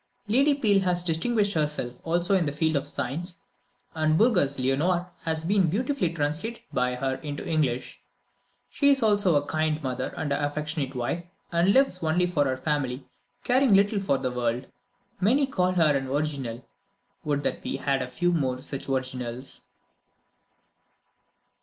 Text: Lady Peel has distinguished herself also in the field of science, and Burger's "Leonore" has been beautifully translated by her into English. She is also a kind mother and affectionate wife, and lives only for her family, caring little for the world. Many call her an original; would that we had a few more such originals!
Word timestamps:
Lady 0.27 0.55
Peel 0.55 0.81
has 0.81 1.03
distinguished 1.03 1.53
herself 1.53 1.99
also 2.03 2.33
in 2.33 2.47
the 2.47 2.51
field 2.51 2.75
of 2.75 2.87
science, 2.87 3.37
and 3.93 4.17
Burger's 4.17 4.57
"Leonore" 4.57 5.07
has 5.21 5.43
been 5.45 5.69
beautifully 5.69 6.09
translated 6.09 6.59
by 6.73 6.95
her 6.95 7.17
into 7.17 7.47
English. 7.47 8.01
She 8.67 8.89
is 8.89 9.03
also 9.03 9.35
a 9.35 9.45
kind 9.45 9.83
mother 9.83 10.11
and 10.17 10.33
affectionate 10.33 10.95
wife, 10.95 11.23
and 11.51 11.71
lives 11.71 12.01
only 12.03 12.25
for 12.25 12.45
her 12.45 12.57
family, 12.57 13.05
caring 13.43 13.75
little 13.75 13.99
for 14.01 14.17
the 14.17 14.31
world. 14.31 14.65
Many 15.19 15.45
call 15.45 15.73
her 15.73 15.95
an 15.95 16.07
original; 16.07 16.65
would 17.23 17.43
that 17.43 17.63
we 17.63 17.75
had 17.75 18.01
a 18.01 18.07
few 18.09 18.31
more 18.31 18.59
such 18.63 18.89
originals! 18.89 19.61